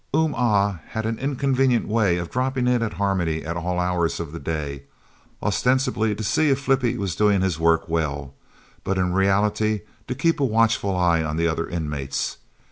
"Um 0.15 0.33
Ah" 0.35 0.79
had 0.87 1.05
an 1.05 1.19
inconvenient 1.19 1.87
way 1.87 2.17
of 2.17 2.31
dropping 2.31 2.65
in 2.65 2.81
at 2.81 2.93
Harmony 2.93 3.45
at 3.45 3.55
all 3.55 3.79
hours 3.79 4.19
of 4.19 4.31
the 4.31 4.39
day, 4.39 4.85
ostensibly 5.43 6.15
to 6.15 6.23
see 6.23 6.49
if 6.49 6.59
Flippie 6.65 6.97
was 6.97 7.15
doing 7.15 7.41
his 7.41 7.59
work 7.59 7.87
well, 7.87 8.33
but 8.83 8.97
in 8.97 9.13
reality 9.13 9.81
to 10.07 10.15
keep 10.15 10.39
a 10.39 10.43
watchful 10.43 10.95
eye 10.97 11.21
on 11.21 11.37
the 11.37 11.47
other 11.47 11.69
inmates. 11.69 12.37